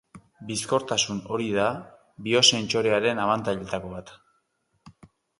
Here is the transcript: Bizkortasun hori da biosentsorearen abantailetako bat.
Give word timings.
Bizkortasun 0.45 1.17
hori 1.35 1.49
da 1.57 1.65
biosentsorearen 2.27 3.21
abantailetako 3.25 3.91
bat. 3.93 4.11